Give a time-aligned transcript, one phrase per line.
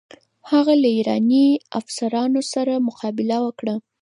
[0.51, 1.47] هغه له ایراني
[1.79, 3.73] افسرانو سره مقابله وکړه.